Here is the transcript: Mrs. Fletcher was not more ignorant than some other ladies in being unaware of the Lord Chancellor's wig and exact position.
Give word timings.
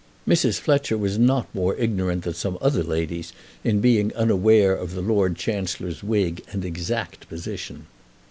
Mrs. 0.27 0.59
Fletcher 0.59 0.97
was 0.97 1.19
not 1.19 1.45
more 1.53 1.75
ignorant 1.77 2.23
than 2.23 2.33
some 2.33 2.57
other 2.59 2.81
ladies 2.81 3.33
in 3.63 3.81
being 3.81 4.11
unaware 4.15 4.73
of 4.75 4.95
the 4.95 5.01
Lord 5.03 5.35
Chancellor's 5.35 6.01
wig 6.01 6.41
and 6.51 6.65
exact 6.65 7.29
position. 7.29 7.85